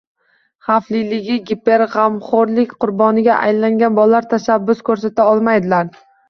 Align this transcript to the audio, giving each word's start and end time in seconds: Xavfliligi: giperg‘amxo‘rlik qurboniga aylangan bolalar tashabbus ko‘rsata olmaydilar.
Xavfliligi: 0.67 1.35
giperg‘amxo‘rlik 1.49 2.73
qurboniga 2.85 3.37
aylangan 3.51 3.99
bolalar 4.01 4.29
tashabbus 4.33 4.83
ko‘rsata 4.89 5.29
olmaydilar. 5.35 5.95